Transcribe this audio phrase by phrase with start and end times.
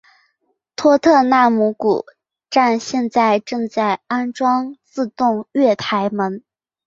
[0.75, 2.05] 托特纳姆谷
[2.49, 6.43] 站现在正在安装自动月台门。